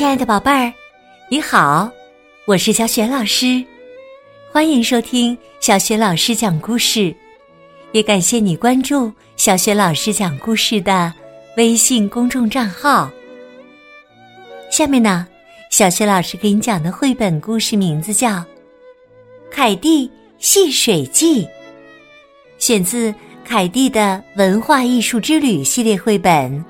[0.00, 0.72] 亲爱的宝贝儿，
[1.28, 1.90] 你好，
[2.46, 3.62] 我是小雪老师，
[4.50, 7.14] 欢迎收听小雪老师讲故事，
[7.92, 11.12] 也感谢你关注小雪老师讲故事的
[11.58, 13.10] 微信公众账号。
[14.70, 15.28] 下面呢，
[15.68, 18.30] 小雪老师给你讲的绘本故事名字叫
[19.52, 21.44] 《凯蒂戏水记》，
[22.58, 26.64] 选自凯蒂的文化艺术之旅系列绘本。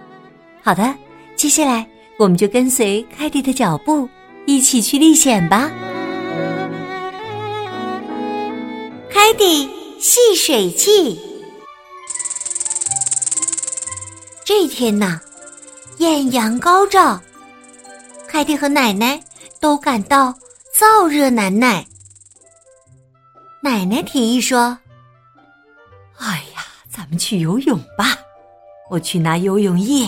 [0.64, 0.92] 好的，
[1.36, 1.86] 接下来。
[2.20, 4.06] 我们就跟随凯蒂的脚步，
[4.44, 5.70] 一起去历险吧。
[9.08, 9.66] 凯蒂
[9.98, 11.18] 戏水记。
[14.44, 15.18] 这天呐，
[15.96, 17.18] 艳阳高照，
[18.28, 19.18] 凯蒂和奶奶
[19.58, 20.34] 都感到
[20.78, 21.86] 燥热难耐。
[23.62, 24.76] 奶奶提议说
[26.20, 28.18] ：“哎呀，咱们去游泳吧，
[28.90, 30.06] 我去拿游泳液。”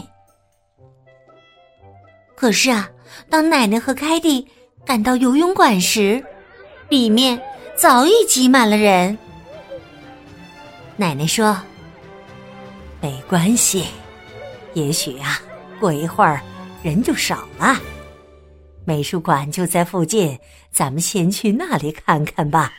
[2.43, 2.91] 可是啊，
[3.31, 4.45] 当奶奶和凯蒂
[4.85, 6.21] 赶到游泳馆时，
[6.89, 7.41] 里面
[7.77, 9.17] 早已挤满了人。
[10.97, 11.57] 奶奶说
[13.01, 13.87] ：“没关系，
[14.75, 15.41] 也许啊，
[15.79, 16.41] 过一会儿
[16.83, 17.81] 人就少了。
[18.85, 20.37] 美术馆就在附近，
[20.73, 22.73] 咱们先去那里看看吧。”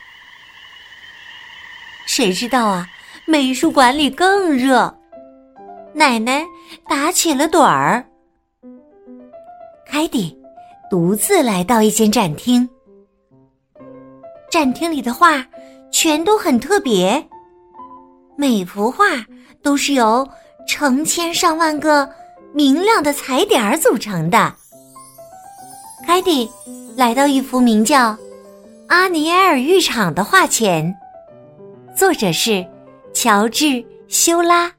[2.04, 2.86] 谁知道啊，
[3.24, 4.94] 美术馆里更热，
[5.94, 6.44] 奶奶
[6.86, 8.04] 打起了盹儿。
[9.86, 10.36] 凯蒂
[10.90, 12.68] 独自来到一间展厅，
[14.50, 15.44] 展厅里的画
[15.92, 17.24] 全都很特别，
[18.36, 19.04] 每幅画
[19.62, 20.26] 都是由
[20.66, 22.08] 成千上万个
[22.52, 24.52] 明亮的彩点组成的。
[26.06, 26.50] 凯蒂
[26.96, 28.10] 来到一幅名叫
[28.88, 30.94] 《阿尼埃尔浴场》的画前，
[31.96, 32.66] 作者是
[33.12, 33.64] 乔治·
[34.08, 34.72] 修拉。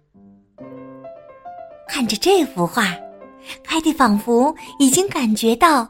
[1.88, 2.86] 看着这幅画。
[3.64, 5.88] 凯蒂仿佛已经感觉到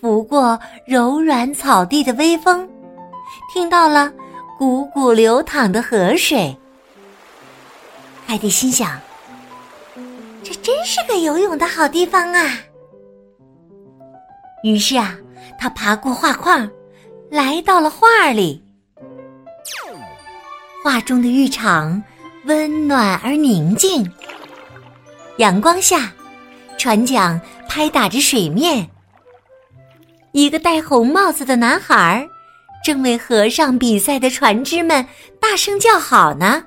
[0.00, 2.68] 拂过柔软草地的微风，
[3.52, 4.12] 听到了
[4.58, 6.56] 汩汩流淌的河水。
[8.26, 8.98] 凯蒂心想
[10.44, 12.58] ：“这真是个游泳的好地方啊！”
[14.64, 15.16] 于是啊，
[15.58, 16.68] 他爬过画框，
[17.30, 18.62] 来到了画里。
[20.82, 22.02] 画中的浴场
[22.44, 24.10] 温暖而宁静，
[25.38, 26.12] 阳光下。
[26.78, 28.88] 船桨拍打着水面，
[30.30, 32.26] 一个戴红帽子的男孩儿
[32.84, 35.04] 正为河上比赛的船只们
[35.40, 36.64] 大声叫好呢。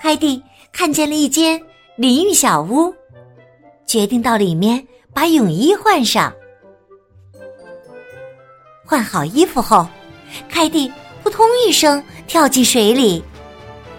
[0.00, 0.42] 凯蒂
[0.72, 1.62] 看见了一间
[1.96, 2.92] 淋浴小屋，
[3.86, 6.32] 决定到里面把泳衣换上。
[8.84, 9.86] 换好衣服后，
[10.48, 10.92] 凯蒂
[11.22, 13.22] 扑通一声跳进水里，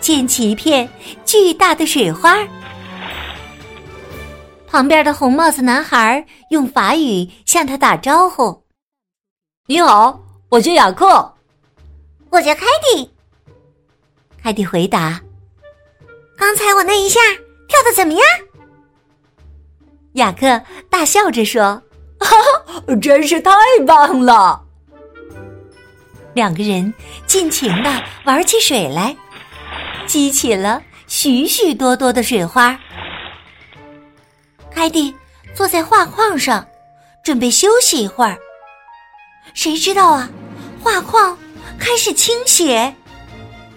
[0.02, 0.88] 溅起一片
[1.26, 2.48] 巨大的水花儿。
[4.70, 8.64] 旁边的红帽子男孩用法语向他打招呼
[9.66, 10.20] ：“你好，
[10.50, 11.34] 我叫雅克，
[12.30, 13.12] 我叫凯蒂。”
[14.44, 15.20] 凯蒂回答
[16.38, 17.20] ：“刚才我那一下
[17.68, 18.22] 跳的怎么样？”
[20.14, 21.82] 雅克大笑着说
[22.22, 22.38] ：“哈
[22.86, 23.52] 哈，真是太
[23.88, 24.64] 棒了！”
[26.36, 26.94] 两个人
[27.26, 27.92] 尽情的
[28.24, 29.18] 玩起水来，
[30.06, 32.80] 激起了许许多多的水花。
[34.80, 35.14] 凯蒂
[35.54, 36.66] 坐在画框上，
[37.22, 38.38] 准备休息一会儿。
[39.54, 40.30] 谁知道啊，
[40.82, 41.38] 画框
[41.78, 42.96] 开始倾斜，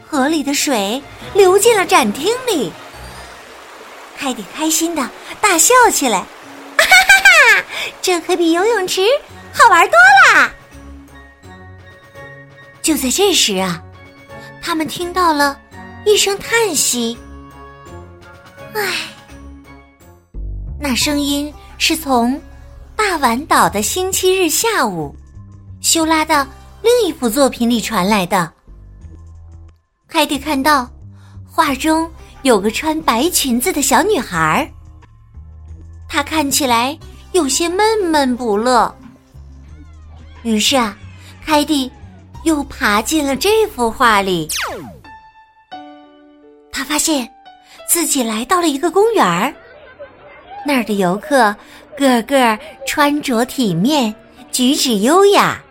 [0.07, 1.03] 河里的水
[1.35, 2.73] 流进了展厅里。
[4.17, 6.27] 凯蒂开心的大笑起来，哈
[6.79, 7.65] 哈哈！
[8.01, 9.03] 这可比游泳池
[9.53, 9.99] 好玩多
[10.33, 10.53] 啦！
[12.81, 13.83] 就在这时啊，
[14.63, 15.59] 他们听到了
[16.07, 17.19] 一声叹息，
[18.77, 19.09] 唉。
[20.85, 22.39] 那声音是从
[22.97, 25.15] 大碗岛的星期日下午，
[25.81, 26.45] 修拉的
[26.83, 28.53] 另一幅作品里传来的。
[30.09, 30.91] 凯蒂看到
[31.49, 32.11] 画中
[32.43, 34.69] 有个穿白裙子的小女孩，
[36.09, 36.99] 她看起来
[37.31, 38.93] 有些闷闷不乐。
[40.43, 40.99] 于是啊，
[41.47, 41.89] 凯蒂
[42.43, 44.49] 又爬进了这幅画里。
[46.73, 47.33] 他发现
[47.89, 49.55] 自己来到了一个公园儿。
[50.65, 51.55] 那儿的游客
[51.97, 54.15] 个个穿着体面，
[54.51, 55.63] 举止优雅。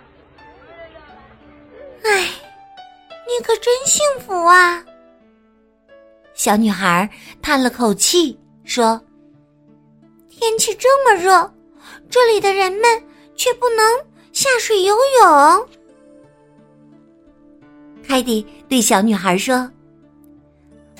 [2.03, 2.27] 唉，
[3.27, 4.83] 你可真幸福啊！
[6.33, 7.09] 小女孩
[7.41, 8.99] 叹了口气说
[10.29, 11.53] ：“天气这么热，
[12.09, 13.03] 这里的人们
[13.35, 13.85] 却不能
[14.33, 15.67] 下水游泳。”
[18.07, 19.55] 凯蒂对小女孩说：“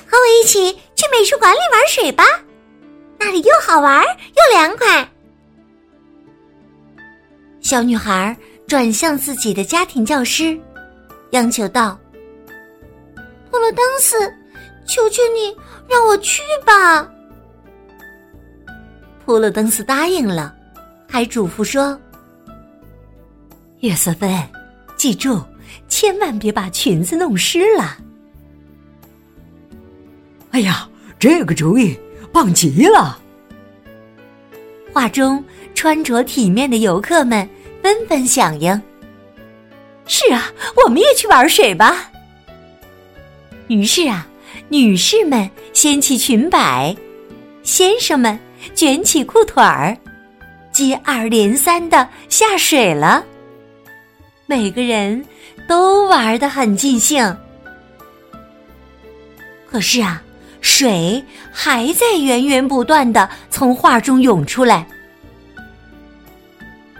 [0.06, 2.24] 和我一起去美术馆里玩水吧。”
[3.24, 5.08] 那里又好玩又凉快。
[7.60, 8.36] 小女孩
[8.68, 10.60] 转向自己的家庭教师，
[11.30, 12.00] 央求道
[13.52, 14.18] ：“普罗登斯，
[14.88, 15.56] 求求你
[15.88, 17.08] 让我去吧。”
[19.24, 20.56] 普罗登斯答应了，
[21.08, 21.96] 还嘱咐说
[23.82, 24.36] ：“约瑟芬，
[24.98, 25.40] 记住，
[25.88, 28.00] 千万别把裙子弄湿了。”
[30.50, 30.90] 哎呀，
[31.20, 31.96] 这个主意
[32.32, 33.20] 棒极了！
[34.94, 35.44] 画中
[35.74, 37.48] 穿着体面的游客们
[37.82, 38.82] 纷纷响应
[40.06, 40.52] ：“是啊，
[40.84, 42.12] 我们也去玩水吧！”
[43.68, 44.28] 于是啊，
[44.70, 46.96] 女士们掀起裙摆，
[47.64, 48.38] 先生们
[48.76, 49.98] 卷起裤腿儿，
[50.72, 53.24] 接二连三的下水了。
[54.46, 55.24] 每个人
[55.68, 57.38] 都玩得很尽兴。
[59.70, 60.22] 可是啊。
[60.62, 64.88] 水还在源源不断的从画中涌出来，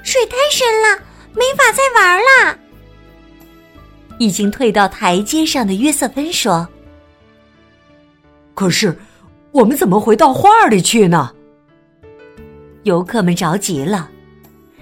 [0.04, 1.00] 水太深了，
[1.34, 2.58] 没法再玩了。
[4.18, 6.68] 已经退到台阶上的约瑟芬说
[8.54, 8.98] ：“可是，
[9.52, 11.32] 我们怎么回到画里去呢？”
[12.84, 14.10] 游客们着急了：“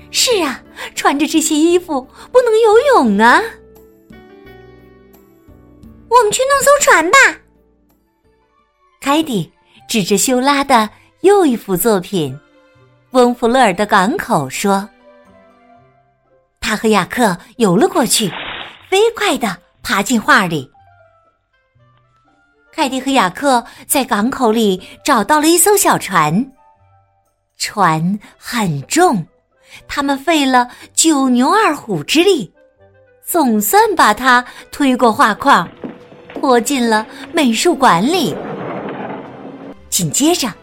[0.10, 0.62] 是啊，
[0.96, 3.42] 穿着这些衣服不能游泳啊！
[6.10, 7.18] 我们去弄艘船吧。”
[9.00, 9.50] 凯蒂
[9.88, 10.90] 指着修拉的
[11.22, 12.34] 又一幅作品
[13.12, 14.88] 《翁弗勒尔的港口》说
[16.60, 18.30] ：“他和雅克游了过去，
[18.90, 20.70] 飞快的爬进画里。
[22.74, 26.52] 凯蒂和雅克在港口里找到了一艘小船，
[27.58, 29.26] 船很重，
[29.88, 32.52] 他们费了九牛二虎之力，
[33.24, 35.68] 总算把它推过画框，
[36.36, 38.36] 拖进了美术馆里。”
[39.90, 40.54] 紧接着，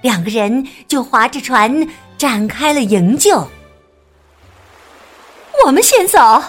[0.00, 1.86] 两个人就划着船
[2.16, 3.46] 展开了营救。
[5.64, 6.42] 我们先走。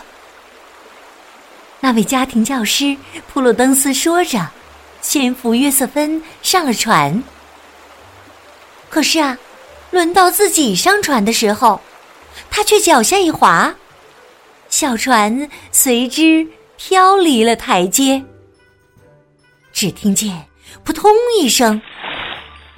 [1.79, 2.97] 那位家庭教师
[3.31, 4.49] 普鲁登斯说着，
[5.01, 7.23] 先扶约瑟芬上了船。
[8.89, 9.37] 可是啊，
[9.91, 11.79] 轮到自己上船的时候，
[12.49, 13.75] 他却脚下一滑，
[14.69, 18.23] 小船随之飘离了台阶。
[19.71, 20.47] 只听见
[20.83, 21.79] “扑通”一声。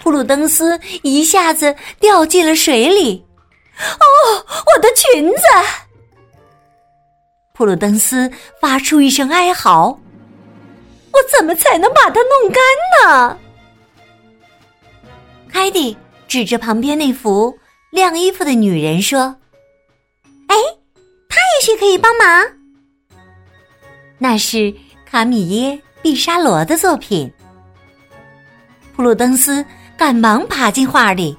[0.02, 3.24] 普鲁登斯一下子掉进了水里，
[3.78, 4.06] 哦，
[4.76, 5.44] 我的裙子！
[7.54, 8.32] 普鲁登斯
[8.62, 10.00] 发出一声哀嚎
[11.12, 12.64] ：“我怎么才能把它弄干
[13.04, 13.38] 呢？”
[15.52, 15.96] 凯蒂
[16.28, 17.54] 指着旁边那幅
[17.92, 19.36] 晾衣服的女人说
[20.48, 20.56] ：“哎，
[21.28, 22.48] 她也许可以帮忙。”
[24.18, 24.74] 那是
[25.06, 27.30] 卡米耶·毕沙罗的作品。
[28.96, 29.66] 普鲁登斯。
[30.00, 31.38] 赶忙爬进画里，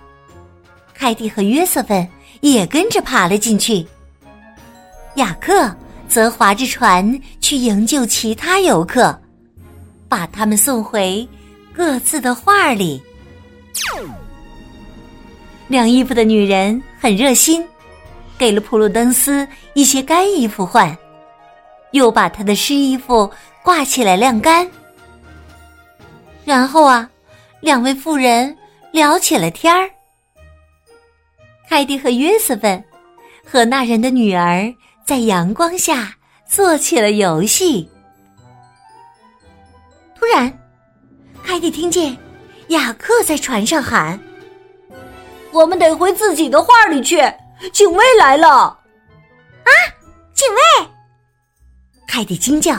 [0.92, 2.06] 凯蒂和约瑟芬
[2.42, 3.86] 也跟着爬了进去。
[5.14, 5.74] 雅克
[6.06, 9.18] 则划着船去营救其他游客，
[10.10, 11.26] 把他们送回
[11.72, 13.02] 各自的画里。
[15.66, 17.66] 晾衣服的女人很热心，
[18.36, 20.94] 给了普鲁登斯一些干衣服换，
[21.92, 23.28] 又把他的湿衣服
[23.62, 24.70] 挂起来晾干。
[26.44, 27.08] 然后啊。
[27.60, 28.56] 两位妇人
[28.92, 29.88] 聊起了天儿。
[31.69, 32.82] 凯蒂和约瑟芬
[33.44, 34.72] 和那人的女儿
[35.05, 36.14] 在阳光下
[36.48, 37.88] 做起了游戏。
[40.19, 40.52] 突然，
[41.44, 42.17] 凯蒂听见
[42.69, 44.19] 雅克在船上喊
[45.52, 47.17] ：“我们得回自己的画里去，
[47.72, 48.48] 警卫来了！”
[49.64, 49.70] 啊，
[50.32, 50.88] 警卫！
[52.08, 52.72] 凯蒂惊叫：“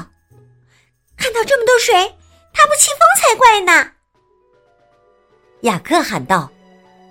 [1.15, 1.93] 看到这么多水，
[2.51, 3.91] 他不起风才怪呢！”
[5.61, 6.49] 雅克喊道：“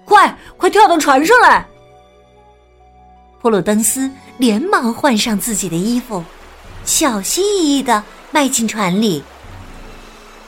[0.04, 1.64] 快，快跳到船上来！”
[3.40, 6.22] 普鲁登斯连忙换上自己的衣服，
[6.84, 9.22] 小心翼翼的迈进船里。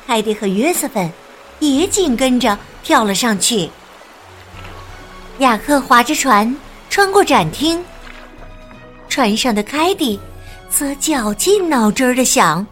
[0.06, 1.10] 凯蒂和约瑟芬
[1.60, 3.70] 也紧跟着跳了上去。
[5.38, 6.54] 雅克划着船
[6.90, 7.82] 穿过展厅，
[9.08, 10.20] 船上的凯蒂
[10.68, 12.66] 则绞尽脑汁的想：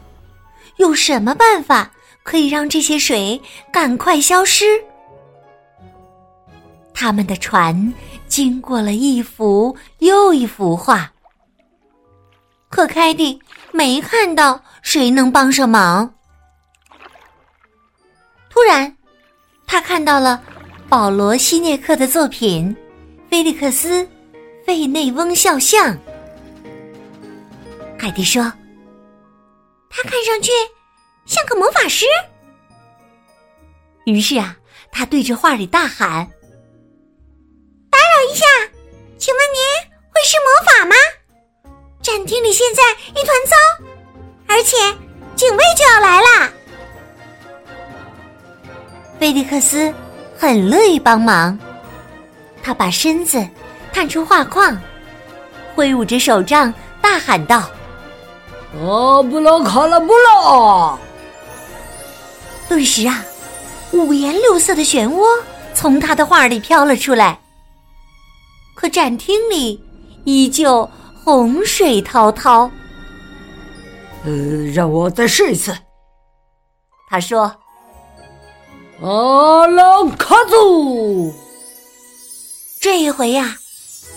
[0.77, 1.91] 有什么办法
[2.23, 3.41] 可以让这些水
[3.73, 4.67] 赶快消失？
[7.01, 7.95] 他们的船
[8.29, 11.11] 经过了一幅又一幅画，
[12.69, 13.41] 可凯蒂
[13.73, 16.13] 没看到谁能帮上忙。
[18.51, 18.95] 突然，
[19.67, 20.43] 他看到了
[20.91, 22.77] 保罗·希涅克的作品
[23.31, 24.05] 《菲利克斯·
[24.67, 25.95] 费内翁肖像》。
[27.99, 28.43] 凯蒂说
[29.89, 30.51] ：“他看上去
[31.25, 32.05] 像个魔法师。”
[34.05, 34.55] 于是啊，
[34.93, 36.31] 他对着画里大喊。
[38.31, 38.45] 一下，
[39.19, 40.95] 请问您会施魔法吗？
[42.03, 43.57] 展厅里现在一团糟，
[44.49, 44.77] 而且
[45.37, 46.51] 警卫就要来啦。
[49.19, 49.93] 菲利克斯
[50.39, 51.59] 很乐意帮忙，
[52.63, 53.47] 他把身子
[53.93, 54.81] 探出画框，
[55.75, 56.73] 挥舞着手杖，
[57.03, 57.71] 大喊道
[58.81, 60.99] ：“阿布拉卡拉布拉！”
[62.67, 63.23] 顿时啊，
[63.93, 65.27] 五颜六色的漩涡
[65.75, 67.39] 从他的画里飘了出来。
[68.75, 69.83] 可展厅里
[70.25, 70.89] 依旧
[71.25, 72.71] 洪水滔滔。
[74.25, 74.33] 呃，
[74.73, 75.77] 让我再试一次。
[77.09, 77.55] 他说
[79.03, 81.33] ：“阿拉卡祖！”
[82.81, 83.57] 这一回呀，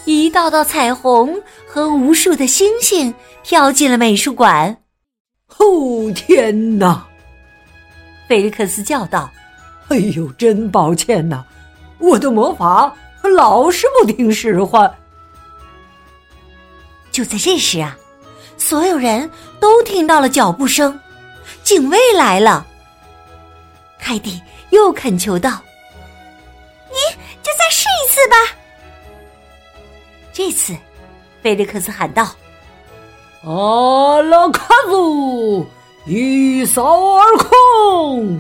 [0.06, 4.78] 一道道彩虹和无数的星星飘进了美术馆。
[5.58, 7.06] 哦，天哪！
[8.28, 9.30] 菲利克斯叫道
[9.90, 11.44] ：“哎呦，真抱歉呐，
[12.00, 12.96] 我的魔法
[13.30, 14.94] 老是不听使唤。”
[17.12, 17.98] 就在这时啊，
[18.58, 21.00] 所有人都听到了脚步声，
[21.64, 22.66] 警卫来了。
[24.00, 25.62] 凯蒂又恳求道
[26.90, 26.98] ：“你
[27.42, 28.36] 就再试一次吧。”
[30.34, 30.76] 这次，
[31.42, 32.28] 菲利克斯喊道
[33.46, 35.66] ：“阿拉卡祖！”
[36.06, 38.38] 一扫而空，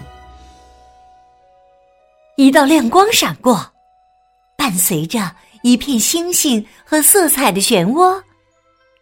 [2.35, 3.72] 一道亮光闪过，
[4.57, 8.21] 伴随着一片星星和色彩的漩涡，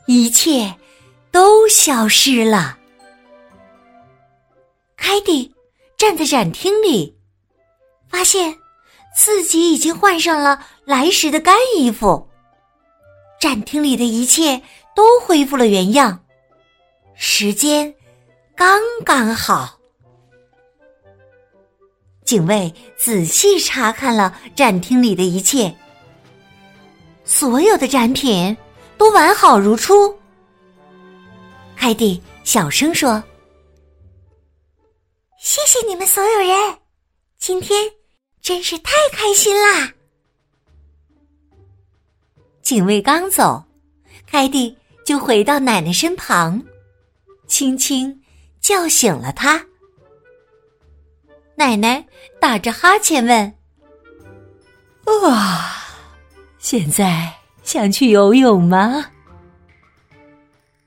[0.07, 0.75] 一切
[1.31, 2.77] 都消失了。
[4.97, 5.53] 凯蒂
[5.97, 7.15] 站在展厅里，
[8.09, 8.55] 发现
[9.15, 12.29] 自己已经换上了来时的干衣服，
[13.39, 14.61] 展厅里的一切
[14.95, 16.23] 都恢复了原样，
[17.15, 17.93] 时间。
[18.55, 19.79] 刚刚好，
[22.31, 25.75] 警卫仔细查看了展厅里的一切，
[27.25, 28.55] 所有的展品
[28.97, 30.17] 都完好如初。
[31.75, 33.21] 凯蒂小声说
[35.43, 36.77] ：“谢谢你们所有人，
[37.37, 37.91] 今天
[38.41, 39.91] 真是太开心啦！”
[42.63, 43.61] 警卫刚走，
[44.25, 46.63] 凯蒂就回到奶奶身旁，
[47.45, 48.21] 轻轻。
[48.61, 49.65] 叫醒了她，
[51.61, 52.03] 奶奶
[52.39, 53.53] 打着哈欠问
[55.29, 55.85] ：“啊，
[56.57, 59.05] 现在想去游泳吗？”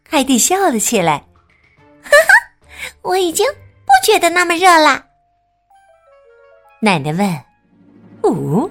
[0.02, 1.24] 凯蒂笑了起来
[2.02, 3.46] ：“哈哈，我已经
[3.84, 5.04] 不觉得那么热了。”
[6.82, 7.40] 奶奶问
[8.22, 8.68] ：“哦，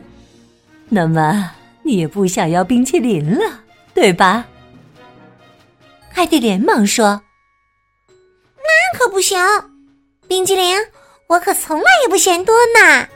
[0.90, 1.52] 那么
[1.84, 3.62] 你也不想要冰淇淋了，
[3.94, 4.46] 对吧？”
[6.14, 7.22] 凯蒂连忙说。
[8.58, 9.40] 那可不行，
[10.28, 10.76] 冰激凌
[11.34, 13.08] 我可从来也不嫌多呢。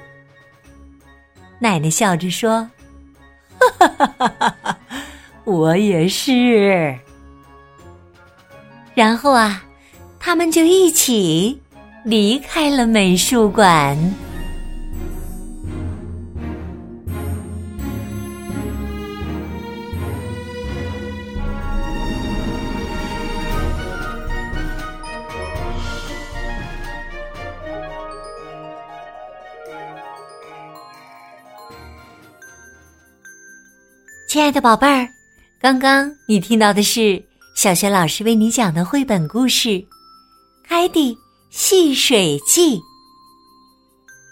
[1.59, 2.67] 奶奶笑着说
[3.59, 4.77] ：“哈哈哈哈哈，
[5.43, 6.97] 我也是。”
[8.95, 9.63] 然后啊，
[10.19, 11.62] 他们就一起
[12.03, 13.95] 离开了美术馆。
[34.48, 35.06] 亲爱的宝贝儿，
[35.60, 37.22] 刚刚你听到的是
[37.54, 39.68] 小学老师为你讲的绘本故事
[40.66, 41.13] 《凯蒂
[41.50, 42.77] 戏水记》。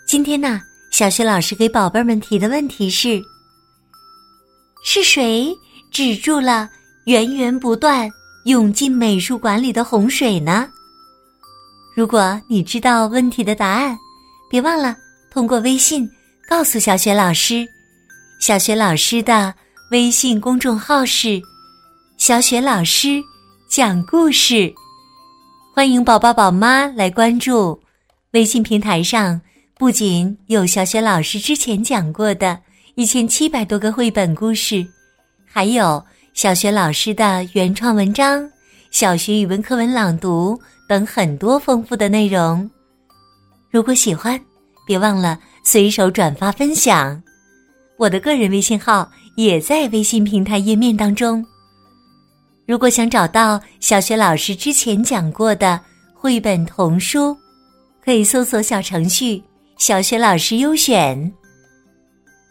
[0.08, 3.22] 今天呢，小学老师给宝贝们提的问题是：
[4.86, 5.54] 是谁
[5.92, 6.70] 止住了
[7.08, 8.10] 源源不断
[8.46, 10.70] 涌进美术馆里的洪水呢？
[11.94, 13.98] 如果你知道问题的答案，
[14.50, 14.96] 别忘了
[15.30, 16.10] 通过微信
[16.48, 17.68] 告诉小学老师。
[18.40, 19.54] 小学老师的。
[19.92, 21.40] 微信公众号是
[22.18, 23.24] “小雪老师
[23.70, 24.74] 讲故事”，
[25.76, 27.80] 欢迎宝宝宝妈来关注。
[28.32, 29.40] 微信平台上
[29.78, 32.60] 不仅有小雪老师之前讲过的
[32.96, 34.84] 一千七百多个绘本故事，
[35.46, 38.50] 还有小雪老师的原创文章、
[38.90, 42.68] 小学语文课文朗读等很多丰富的内容。
[43.70, 44.40] 如果喜欢，
[44.88, 47.22] 别忘了随手转发分享。
[47.98, 49.10] 我的个人微信号。
[49.36, 51.46] 也在微信平台页面当中。
[52.66, 55.78] 如果想找到小学老师之前讲过的
[56.14, 57.36] 绘本童书，
[58.02, 59.44] 可以搜索小程序
[59.78, 61.30] “小学老师优选”。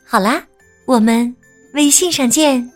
[0.07, 0.45] 好啦，
[0.87, 1.35] 我们
[1.73, 2.71] 微信上见。